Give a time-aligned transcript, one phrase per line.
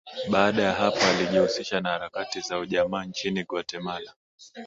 [0.29, 4.13] Baada ya hapo alijihusisha na harakati za ujamaa nchini Guatemala